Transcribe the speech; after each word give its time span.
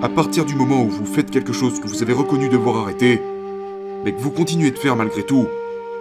À 0.00 0.08
partir 0.08 0.44
du 0.44 0.54
moment 0.54 0.84
où 0.84 0.90
vous 0.90 1.04
faites 1.04 1.28
quelque 1.28 1.52
chose 1.52 1.80
que 1.80 1.88
vous 1.88 2.04
avez 2.04 2.12
reconnu 2.12 2.48
devoir 2.48 2.76
arrêter, 2.76 3.20
mais 4.04 4.12
que 4.12 4.20
vous 4.20 4.30
continuez 4.30 4.70
de 4.70 4.78
faire 4.78 4.94
malgré 4.94 5.24
tout, 5.24 5.48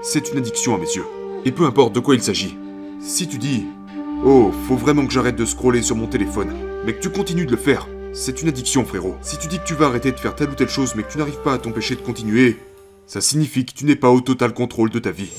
c'est 0.03 0.31
une 0.31 0.37
addiction 0.37 0.75
à 0.75 0.77
mes 0.77 0.85
yeux. 0.85 1.05
Et 1.45 1.51
peu 1.51 1.65
importe 1.65 1.95
de 1.95 1.99
quoi 1.99 2.13
il 2.13 2.21
s'agit. 2.21 2.55
Si 2.99 3.27
tu 3.27 3.39
dis 3.39 3.65
Oh, 4.23 4.51
faut 4.67 4.75
vraiment 4.75 5.07
que 5.07 5.11
j'arrête 5.11 5.35
de 5.35 5.45
scroller 5.45 5.81
sur 5.81 5.95
mon 5.95 6.05
téléphone, 6.05 6.53
mais 6.85 6.93
que 6.93 7.01
tu 7.01 7.09
continues 7.09 7.47
de 7.47 7.51
le 7.51 7.57
faire, 7.57 7.87
c'est 8.13 8.39
une 8.43 8.49
addiction, 8.49 8.85
frérot. 8.85 9.15
Si 9.23 9.39
tu 9.39 9.47
dis 9.47 9.57
que 9.57 9.65
tu 9.65 9.73
vas 9.73 9.87
arrêter 9.87 10.11
de 10.11 10.19
faire 10.19 10.35
telle 10.35 10.51
ou 10.51 10.55
telle 10.55 10.69
chose, 10.69 10.93
mais 10.95 11.01
que 11.01 11.11
tu 11.11 11.17
n'arrives 11.17 11.41
pas 11.41 11.53
à 11.53 11.57
t'empêcher 11.57 11.95
de 11.95 12.01
continuer, 12.01 12.57
ça 13.07 13.19
signifie 13.19 13.65
que 13.65 13.73
tu 13.73 13.85
n'es 13.85 13.95
pas 13.95 14.11
au 14.11 14.21
total 14.21 14.53
contrôle 14.53 14.91
de 14.91 14.99
ta 14.99 15.09
vie. 15.09 15.31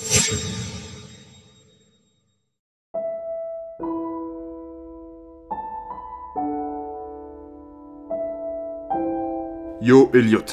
Yo, 9.89 10.11
Elliot. 10.13 10.45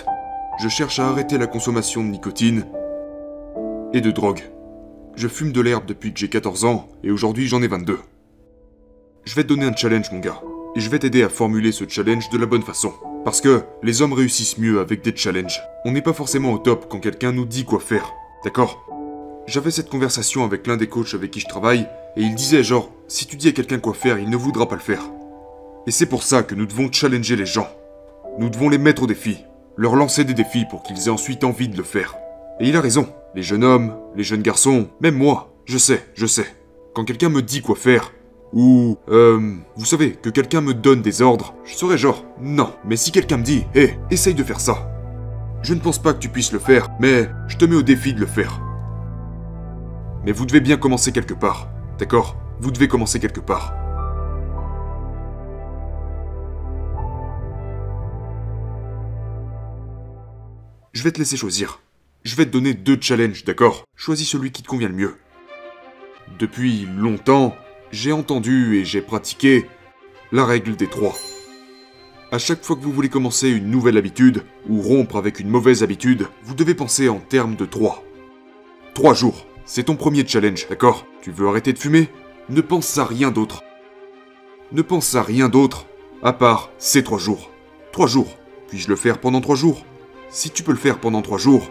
Je 0.61 0.69
cherche 0.69 0.97
à 0.97 1.09
arrêter 1.09 1.37
la 1.37 1.45
consommation 1.45 2.01
de 2.01 2.07
nicotine 2.07 2.65
et 3.91 3.99
de 3.99 4.09
drogue. 4.09 4.39
Je 5.17 5.27
fume 5.27 5.51
de 5.51 5.59
l'herbe 5.59 5.85
depuis 5.85 6.13
que 6.13 6.19
j'ai 6.19 6.29
14 6.29 6.63
ans 6.63 6.87
et 7.03 7.11
aujourd'hui 7.11 7.45
j'en 7.45 7.61
ai 7.61 7.67
22. 7.67 7.99
Je 9.25 9.35
vais 9.35 9.43
te 9.43 9.49
donner 9.49 9.65
un 9.65 9.75
challenge, 9.75 10.09
mon 10.13 10.19
gars. 10.19 10.41
Et 10.77 10.79
je 10.79 10.89
vais 10.89 10.99
t'aider 10.99 11.21
à 11.21 11.27
formuler 11.27 11.73
ce 11.73 11.83
challenge 11.85 12.29
de 12.29 12.37
la 12.37 12.45
bonne 12.45 12.61
façon. 12.61 12.93
Parce 13.25 13.41
que 13.41 13.63
les 13.83 14.01
hommes 14.01 14.13
réussissent 14.13 14.57
mieux 14.57 14.79
avec 14.79 15.03
des 15.03 15.13
challenges. 15.13 15.61
On 15.83 15.91
n'est 15.91 16.01
pas 16.01 16.13
forcément 16.13 16.53
au 16.53 16.57
top 16.57 16.85
quand 16.89 17.01
quelqu'un 17.01 17.33
nous 17.33 17.43
dit 17.43 17.65
quoi 17.65 17.81
faire. 17.81 18.13
D'accord? 18.45 18.87
J'avais 19.47 19.71
cette 19.71 19.89
conversation 19.89 20.45
avec 20.45 20.65
l'un 20.65 20.77
des 20.77 20.87
coachs 20.87 21.13
avec 21.13 21.31
qui 21.31 21.41
je 21.41 21.49
travaille, 21.49 21.89
et 22.15 22.21
il 22.21 22.35
disait 22.35 22.63
genre, 22.63 22.89
si 23.09 23.27
tu 23.27 23.35
dis 23.35 23.49
à 23.49 23.51
quelqu'un 23.51 23.79
quoi 23.79 23.95
faire, 23.95 24.17
il 24.17 24.29
ne 24.29 24.37
voudra 24.37 24.69
pas 24.69 24.75
le 24.75 24.81
faire. 24.81 25.03
Et 25.87 25.91
c'est 25.91 26.05
pour 26.05 26.23
ça 26.23 26.41
que 26.41 26.55
nous 26.55 26.65
devons 26.65 26.89
challenger 26.89 27.35
les 27.35 27.45
gens. 27.45 27.67
Nous 28.37 28.49
devons 28.49 28.67
les 28.67 28.77
mettre 28.77 29.03
au 29.03 29.07
défi, 29.07 29.45
leur 29.77 29.95
lancer 29.95 30.25
des 30.25 30.33
défis 30.33 30.65
pour 30.69 30.83
qu'ils 30.83 31.07
aient 31.07 31.11
ensuite 31.11 31.45
envie 31.45 31.69
de 31.69 31.77
le 31.77 31.83
faire. 31.83 32.15
Et 32.59 32.67
il 32.67 32.75
a 32.75 32.81
raison. 32.81 33.07
Les 33.33 33.43
jeunes 33.43 33.63
hommes, 33.63 33.95
les 34.15 34.23
jeunes 34.23 34.41
garçons, 34.41 34.89
même 34.99 35.15
moi, 35.15 35.53
je 35.63 35.77
sais, 35.77 36.05
je 36.15 36.25
sais. 36.25 36.45
Quand 36.93 37.05
quelqu'un 37.05 37.29
me 37.29 37.41
dit 37.41 37.61
quoi 37.61 37.75
faire, 37.75 38.11
ou, 38.51 38.97
euh, 39.09 39.55
vous 39.77 39.85
savez, 39.85 40.11
que 40.13 40.29
quelqu'un 40.29 40.59
me 40.59 40.73
donne 40.73 41.01
des 41.01 41.21
ordres, 41.21 41.55
je 41.63 41.75
serais 41.75 41.97
genre, 41.97 42.25
non. 42.41 42.73
Mais 42.85 42.97
si 42.97 43.11
quelqu'un 43.11 43.37
me 43.37 43.43
dit, 43.43 43.65
hé, 43.73 43.93
essaye 44.11 44.33
de 44.33 44.43
faire 44.43 44.59
ça. 44.59 44.89
Je 45.61 45.73
ne 45.73 45.79
pense 45.79 45.99
pas 45.99 46.13
que 46.13 46.19
tu 46.19 46.29
puisses 46.29 46.51
le 46.51 46.59
faire, 46.59 46.89
mais 46.99 47.29
je 47.47 47.55
te 47.55 47.63
mets 47.63 47.75
au 47.75 47.83
défi 47.83 48.13
de 48.13 48.19
le 48.19 48.25
faire. 48.25 48.61
Mais 50.25 50.33
vous 50.33 50.45
devez 50.45 50.59
bien 50.59 50.75
commencer 50.75 51.13
quelque 51.13 51.33
part, 51.33 51.69
d'accord? 51.99 52.35
Vous 52.59 52.71
devez 52.71 52.89
commencer 52.89 53.19
quelque 53.19 53.39
part. 53.39 53.73
Je 60.95 61.03
vais 61.03 61.11
te 61.11 61.19
laisser 61.19 61.35
choisir. 61.35 61.81
Je 62.23 62.37
vais 62.37 62.45
te 62.45 62.51
donner 62.51 62.73
deux 62.73 62.97
challenges, 62.99 63.43
d'accord? 63.43 63.83
Choisis 63.97 64.29
celui 64.29 64.53
qui 64.53 64.63
te 64.63 64.67
convient 64.69 64.87
le 64.87 64.95
mieux. 64.95 65.15
Depuis 66.39 66.87
longtemps, 66.97 67.53
j'ai 67.91 68.13
entendu 68.13 68.77
et 68.77 68.85
j'ai 68.85 69.01
pratiqué 69.01 69.65
la 70.31 70.45
règle 70.45 70.77
des 70.77 70.87
trois. 70.87 71.13
À 72.31 72.37
chaque 72.37 72.63
fois 72.63 72.77
que 72.77 72.81
vous 72.81 72.93
voulez 72.93 73.09
commencer 73.09 73.49
une 73.49 73.69
nouvelle 73.69 73.97
habitude 73.97 74.43
ou 74.69 74.81
rompre 74.81 75.17
avec 75.17 75.41
une 75.41 75.49
mauvaise 75.49 75.83
habitude, 75.83 76.27
vous 76.43 76.55
devez 76.55 76.75
penser 76.75 77.09
en 77.09 77.19
termes 77.19 77.57
de 77.57 77.65
trois. 77.65 78.01
Trois 78.93 79.13
jours, 79.13 79.45
c'est 79.65 79.83
ton 79.83 79.97
premier 79.97 80.25
challenge, 80.25 80.65
d'accord? 80.69 81.05
Tu 81.21 81.29
veux 81.29 81.49
arrêter 81.49 81.73
de 81.73 81.77
fumer? 81.77 82.07
Ne 82.47 82.61
pense 82.61 82.97
à 82.97 83.03
rien 83.03 83.31
d'autre. 83.31 83.63
Ne 84.71 84.81
pense 84.81 85.13
à 85.15 85.23
rien 85.23 85.49
d'autre, 85.49 85.87
à 86.23 86.31
part 86.31 86.71
ces 86.77 87.03
trois 87.03 87.19
jours. 87.19 87.51
Trois 87.91 88.07
jours. 88.07 88.37
Puis-je 88.69 88.87
le 88.87 88.95
faire 88.95 89.19
pendant 89.19 89.41
trois 89.41 89.57
jours? 89.57 89.85
Si 90.29 90.49
tu 90.49 90.63
peux 90.63 90.71
le 90.71 90.77
faire 90.77 90.99
pendant 90.99 91.21
trois 91.21 91.37
jours, 91.37 91.69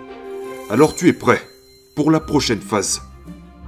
alors 0.71 0.95
tu 0.95 1.09
es 1.09 1.13
prêt 1.13 1.41
pour 1.95 2.11
la 2.11 2.21
prochaine 2.21 2.61
phase. 2.61 3.03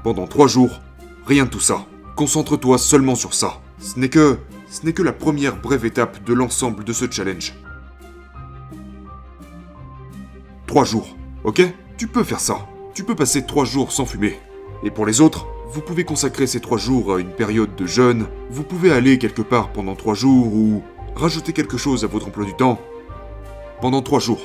Pendant 0.03 0.27
trois 0.27 0.47
jours, 0.47 0.81
rien 1.27 1.45
de 1.45 1.51
tout 1.51 1.61
ça. 1.61 1.85
Concentre-toi 2.17 2.79
seulement 2.79 3.15
sur 3.15 3.35
ça. 3.35 3.61
Ce 3.79 3.99
n'est 3.99 4.09
que... 4.09 4.39
Ce 4.69 4.85
n'est 4.85 4.93
que 4.93 5.03
la 5.03 5.13
première 5.13 5.61
brève 5.61 5.85
étape 5.85 6.25
de 6.25 6.35
l'ensemble 6.35 6.83
de 6.83 6.93
ce 6.93 7.11
challenge. 7.11 7.55
Trois 10.67 10.85
jours, 10.85 11.17
ok? 11.45 11.63
Tu 11.97 12.09
peux 12.09 12.25
faire 12.25 12.41
ça. 12.41 12.67
Tu 12.95 13.05
peux 13.05 13.15
passer 13.15 13.47
trois 13.47 13.65
jours 13.65 13.93
sans 13.93 14.07
fumer. 14.07 14.39
Et 14.83 14.91
pour 14.91 15.07
les 15.07 15.21
autres, 15.21 15.47
vous 15.69 15.83
pouvez 15.83 16.05
consacrer 16.05 16.47
ces 16.47 16.61
trois 16.61 16.79
jours 16.79 17.15
à 17.15 17.21
une 17.21 17.31
période 17.31 17.77
de 17.77 17.87
jeûne, 17.87 18.27
vous 18.51 18.63
pouvez 18.65 18.91
aller 18.91 19.19
quelque 19.19 19.43
part 19.43 19.73
pendant 19.73 19.95
trois 19.95 20.15
jours 20.15 20.53
ou 20.53 20.83
rajouter 21.15 21.53
quelque 21.53 21.77
chose 21.77 22.05
à 22.05 22.09
votre 22.09 22.29
emploi 22.29 22.45
du 22.45 22.55
temps. 22.55 22.81
Pendant 23.81 24.03
trois 24.03 24.21
jours. 24.21 24.41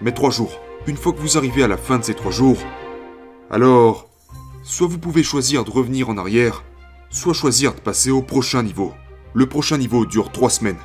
Mais 0.00 0.12
trois 0.12 0.30
jours. 0.30 0.60
Une 0.86 0.96
fois 0.96 1.12
que 1.12 1.20
vous 1.20 1.36
arrivez 1.36 1.62
à 1.62 1.68
la 1.68 1.76
fin 1.76 1.98
de 1.98 2.04
ces 2.04 2.14
trois 2.14 2.30
jours, 2.30 2.58
alors, 3.50 4.08
soit 4.62 4.86
vous 4.86 4.98
pouvez 4.98 5.22
choisir 5.22 5.64
de 5.64 5.70
revenir 5.70 6.08
en 6.08 6.18
arrière, 6.18 6.64
soit 7.10 7.32
choisir 7.34 7.74
de 7.74 7.80
passer 7.80 8.10
au 8.10 8.22
prochain 8.22 8.62
niveau. 8.62 8.92
Le 9.34 9.46
prochain 9.46 9.78
niveau 9.78 10.06
dure 10.06 10.32
3 10.32 10.50
semaines. 10.50 10.78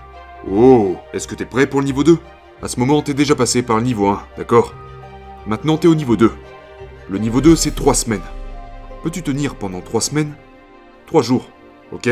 Oh, 0.49 0.95
est-ce 1.13 1.27
que 1.27 1.35
t'es 1.35 1.45
prêt 1.45 1.67
pour 1.67 1.79
le 1.79 1.85
niveau 1.85 2.03
2 2.03 2.17
À 2.61 2.67
ce 2.67 2.79
moment, 2.79 3.01
t'es 3.01 3.13
déjà 3.13 3.35
passé 3.35 3.63
par 3.63 3.77
le 3.77 3.83
niveau 3.83 4.07
1, 4.07 4.21
d'accord? 4.37 4.73
Maintenant, 5.47 5.77
t'es 5.77 5.87
au 5.87 5.95
niveau 5.95 6.15
2. 6.15 6.31
Le 7.09 7.17
niveau 7.17 7.41
2, 7.41 7.55
c'est 7.55 7.73
3 7.73 7.93
semaines. 7.93 8.21
Peux-tu 9.03 9.23
tenir 9.23 9.55
pendant 9.55 9.81
3 9.81 10.01
semaines? 10.01 10.33
3 11.07 11.21
jours, 11.21 11.49
ok? 11.91 12.09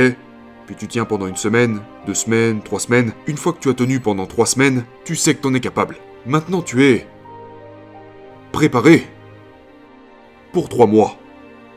Puis 0.66 0.76
tu 0.76 0.88
tiens 0.88 1.06
pendant 1.06 1.28
une 1.28 1.36
semaine, 1.36 1.82
deux 2.06 2.14
semaines, 2.14 2.62
trois 2.62 2.80
semaines. 2.80 3.14
Une 3.26 3.38
fois 3.38 3.54
que 3.54 3.60
tu 3.60 3.70
as 3.70 3.74
tenu 3.74 4.00
pendant 4.00 4.28
3 4.28 4.46
semaines, 4.46 4.86
tu 5.04 5.16
sais 5.16 5.34
que 5.34 5.42
t'en 5.42 5.54
es 5.54 5.60
capable. 5.60 5.98
Maintenant, 6.26 6.62
tu 6.62 6.84
es 6.84 7.08
préparé 8.52 9.08
pour 10.52 10.70
3 10.70 10.86
mois. 10.86 11.18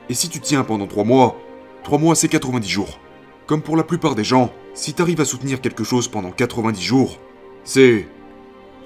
Et 0.09 0.15
si 0.15 0.29
tu 0.29 0.41
tiens 0.41 0.65
pendant 0.65 0.87
3 0.87 1.05
mois, 1.05 1.37
3 1.85 1.99
mois 1.99 2.15
c'est 2.15 2.29
90 2.29 2.69
jours. 2.69 2.99
Comme 3.47 3.63
pour 3.63 3.77
la 3.77 3.85
plupart 3.85 4.15
des 4.15 4.25
gens, 4.25 4.53
si 4.75 4.95
t'arrives 4.95 5.21
à 5.21 5.25
soutenir 5.25 5.61
quelque 5.61 5.85
chose 5.85 6.09
pendant 6.09 6.31
90 6.31 6.83
jours, 6.83 7.19
c'est 7.65 8.09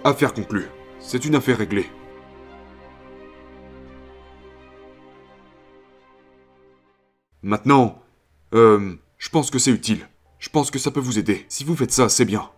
affaire 0.05 0.35
conclue. 0.35 0.69
C'est 0.99 1.25
une 1.25 1.35
affaire 1.35 1.59
réglée. 1.59 1.87
Maintenant, 7.43 8.03
euh, 8.55 8.97
je 9.19 9.29
pense 9.29 9.51
que 9.51 9.59
c'est 9.59 9.71
utile. 9.71 10.09
Je 10.39 10.49
pense 10.49 10.71
que 10.71 10.79
ça 10.79 10.91
peut 10.91 11.01
vous 11.01 11.19
aider. 11.19 11.47
Si 11.49 11.65
vous 11.65 11.77
faites 11.77 11.93
ça, 11.93 12.09
c'est 12.09 12.25
bien. 12.25 12.51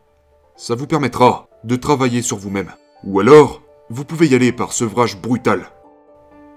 Ça 0.57 0.75
vous 0.75 0.87
permettra 0.87 1.49
de 1.65 1.77
travailler 1.77 2.23
sur 2.23 2.39
vous-même. 2.39 2.73
Ou 3.05 3.21
alors, 3.21 3.63
vous 3.91 4.05
pouvez 4.05 4.27
y 4.27 4.35
aller 4.35 4.53
par 4.53 4.73
sevrage 4.73 5.21
brutal. 5.21 5.67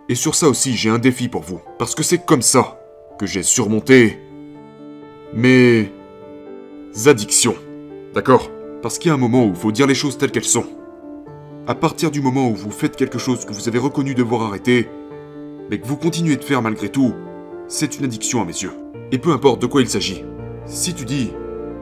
Et 0.10 0.16
sur 0.16 0.36
ça 0.36 0.50
aussi, 0.50 0.76
j'ai 0.76 0.90
un 0.90 0.98
défi 0.98 1.30
pour 1.30 1.44
vous. 1.44 1.62
Parce 1.78 1.94
que 1.94 2.04
c'est 2.04 2.26
comme 2.26 2.42
ça 2.42 2.80
que 3.20 3.26
j'ai 3.26 3.44
surmonté 3.44 4.20
mes 5.34 5.92
addictions. 7.06 7.56
D'accord? 8.14 8.50
Parce 8.82 8.98
qu'il 8.98 9.10
y 9.10 9.12
a 9.12 9.14
un 9.14 9.20
moment 9.20 9.46
où 9.46 9.50
il 9.50 9.56
faut 9.56 9.72
dire 9.72 9.86
les 9.86 9.96
choses 9.96 10.18
telles 10.18 10.32
qu'elles 10.32 10.44
sont. 10.44 10.66
À 11.68 11.76
partir 11.76 12.10
du 12.10 12.22
moment 12.22 12.50
où 12.50 12.56
vous 12.56 12.72
faites 12.72 12.96
quelque 12.96 13.20
chose 13.20 13.46
que 13.46 13.54
vous 13.54 13.68
avez 13.68 13.78
reconnu 13.78 14.16
devoir 14.16 14.42
arrêter, 14.42 14.90
mais 15.70 15.80
que 15.80 15.88
vous 15.88 15.96
continuez 15.96 16.36
de 16.36 16.44
faire 16.44 16.64
malgré 16.64 16.90
tout, 16.90 17.14
c'est 17.68 17.98
une 17.98 18.06
addiction 18.06 18.42
à 18.42 18.46
mes 18.46 18.52
yeux. 18.52 18.74
Et 19.12 19.20
peu 19.20 19.32
importe 19.32 19.62
de 19.62 19.68
quoi 19.68 19.82
il 19.82 19.90
s'agit. 19.90 20.26
Si 20.66 20.96
tu 20.96 21.06
dis 21.06 21.32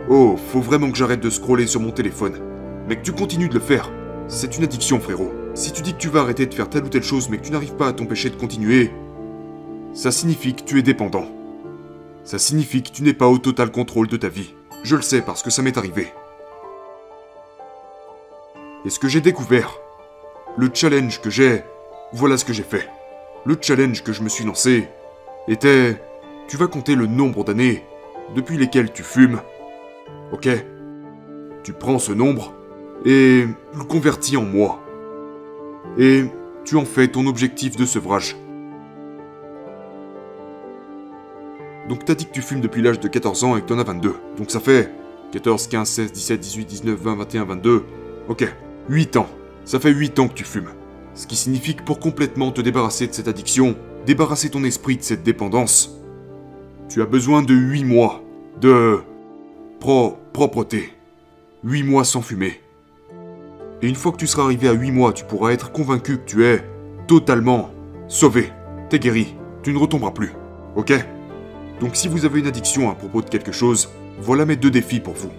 Oh, 0.09 0.36
faut 0.52 0.59
vraiment 0.59 0.91
que 0.91 0.97
j'arrête 0.97 1.22
de 1.22 1.30
scroller 1.30 1.66
sur 1.66 1.80
mon 1.80 1.91
téléphone, 1.91 2.38
mais 2.88 2.97
que 2.97 3.03
tu 3.03 3.14
continues 3.14 3.47
de 3.47 3.53
le 3.53 3.59
faire, 3.59 3.90
c'est 4.29 4.56
une 4.57 4.63
addiction, 4.63 5.00
frérot. 5.00 5.31
Si 5.56 5.73
tu 5.73 5.81
dis 5.81 5.94
que 5.94 5.97
tu 5.97 6.07
vas 6.07 6.22
arrêter 6.22 6.45
de 6.45 6.53
faire 6.53 6.69
telle 6.69 6.84
ou 6.84 6.90
telle 6.90 7.03
chose 7.03 7.29
mais 7.29 7.38
que 7.38 7.45
tu 7.45 7.51
n'arrives 7.51 7.75
pas 7.75 7.88
à 7.88 7.94
t'empêcher 7.94 8.29
de 8.29 8.35
continuer, 8.35 8.91
ça 9.94 10.12
signifie 10.12 10.53
que 10.53 10.62
tu 10.62 10.78
es 10.78 10.84
dépendant. 10.84 11.28
Ça 12.23 12.38
signifie 12.38 12.84
que 12.84 12.91
tu 12.91 13.01
n'es 13.01 13.13
pas 13.13 13.28
au 13.28 13.40
total 13.40 13.72
contrôle 13.72 14.07
de 14.07 14.17
ta 14.17 14.29
vie. 14.29 14.53
Je 14.84 14.95
le 14.95 15.01
sais 15.01 15.22
parce 15.22 15.41
que 15.41 15.50
ça 15.50 15.63
m'est 15.63 15.78
arrivé. 15.78 16.13
Et 18.85 18.91
ce 18.91 18.99
que 18.99 19.08
j'ai 19.08 19.20
découvert, 19.20 19.79
le 20.58 20.70
challenge 20.72 21.22
que 21.22 21.31
j'ai, 21.31 21.64
voilà 22.14 22.37
ce 22.37 22.46
que 22.46 22.53
j'ai 22.53 22.64
fait. 22.64 22.87
Le 23.46 23.58
challenge 23.59 24.03
que 24.03 24.14
je 24.14 24.22
me 24.22 24.29
suis 24.29 24.46
lancé 24.46 24.87
était, 25.47 25.99
tu 26.47 26.55
vas 26.55 26.67
compter 26.67 26.93
le 26.93 27.08
nombre 27.08 27.43
d'années 27.43 27.84
depuis 28.35 28.58
lesquelles 28.58 28.93
tu 28.93 29.02
fumes. 29.02 29.41
Ok? 30.31 30.47
Tu 31.64 31.73
prends 31.73 31.97
ce 31.97 32.11
nombre 32.11 32.53
et 33.05 33.46
le 33.73 33.84
convertis 33.84 34.37
en 34.37 34.43
mois. 34.43 34.81
Et 35.97 36.25
tu 36.66 36.75
en 36.75 36.85
fais 36.85 37.07
ton 37.07 37.25
objectif 37.28 37.75
de 37.75 37.85
sevrage. 37.85 38.35
Donc 41.87 42.05
t'as 42.05 42.13
dit 42.13 42.25
que 42.25 42.31
tu 42.31 42.41
fumes 42.41 42.61
depuis 42.61 42.84
l'âge 42.84 42.99
de 42.99 43.07
14 43.07 43.43
ans 43.43 43.57
et 43.57 43.61
que 43.61 43.66
t'en 43.66 43.79
as 43.79 43.84
22. 43.84 44.13
Donc 44.37 44.51
ça 44.51 44.59
fait 44.59 44.91
14, 45.31 45.67
15, 45.67 45.90
16, 45.90 46.11
17, 46.11 46.40
18, 46.40 46.66
19, 46.66 46.99
20, 46.99 47.16
21, 47.16 47.46
22. 47.46 47.84
Ok, 48.28 48.47
8 48.90 49.17
ans. 49.17 49.28
Ça 49.66 49.79
fait 49.79 49.91
8 49.91 50.19
ans 50.19 50.28
que 50.28 50.34
tu 50.34 50.43
fumes. 50.43 50.69
Ce 51.16 51.25
qui 51.25 51.35
signifie 51.35 51.75
que 51.75 51.84
pour 51.84 51.99
complètement 51.99 52.52
te 52.52 52.61
débarrasser 52.61 53.07
de 53.07 53.13
cette 53.13 53.28
addiction, 53.28 53.75
débarrasser 54.05 54.49
ton 54.49 54.63
esprit 54.63 54.97
de 54.97 55.02
cette 55.02 55.23
dépendance, 55.23 55.99
tu 56.90 57.02
as 57.02 57.05
besoin 57.05 57.41
de 57.41 57.53
8 57.53 57.84
mois 57.84 58.23
de 58.61 58.99
pro 59.79 60.17
propreté. 60.31 60.93
8 61.63 61.84
mois 61.84 62.03
sans 62.03 62.22
fumer. 62.22 62.61
Et 63.81 63.87
une 63.87 63.96
fois 63.96 64.11
que 64.11 64.17
tu 64.17 64.28
seras 64.28 64.43
arrivé 64.43 64.67
à 64.67 64.73
8 64.73 64.91
mois, 64.91 65.14
tu 65.14 65.23
pourras 65.23 65.52
être 65.52 65.72
convaincu 65.72 66.17
que 66.17 66.26
tu 66.26 66.46
es 66.46 66.64
totalement 67.08 67.72
sauvé. 68.08 68.52
T'es 68.90 68.99
guéri. 68.99 69.35
Tu 69.64 69.73
ne 69.73 69.78
retomberas 69.78 70.11
plus. 70.11 70.34
Ok? 70.76 70.93
Donc 71.79 71.96
si 71.96 72.08
vous 72.08 72.26
avez 72.26 72.40
une 72.40 72.47
addiction 72.47 72.90
à 72.90 72.96
propos 72.96 73.22
de 73.22 73.29
quelque 73.29 73.52
chose, 73.52 73.90
voilà 74.20 74.46
mes 74.46 74.58
deux 74.58 74.72
défis 74.72 74.99
pour 74.99 75.14
vous. 75.14 75.31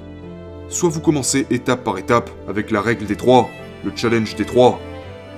Soit 0.69 0.89
vous 0.89 1.01
commencez 1.01 1.47
étape 1.51 1.85
par 1.85 1.99
étape 1.99 2.31
avec 2.49 2.71
la 2.71 2.81
règle 2.81 3.05
des 3.05 3.17
trois, 3.17 3.51
le 3.85 3.93
challenge 3.95 4.37
des 4.37 4.47
trois, 4.47 4.81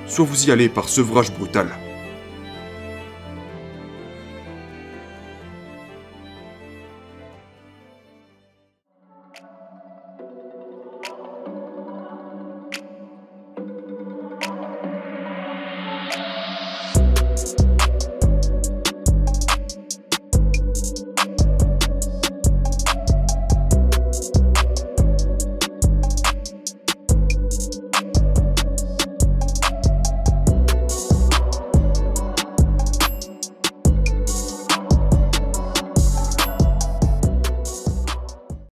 soit 0.07 0.25
vous 0.25 0.47
y 0.47 0.53
allez 0.53 0.69
par 0.69 0.89
sevrage 0.89 1.33
brutal. 1.33 1.69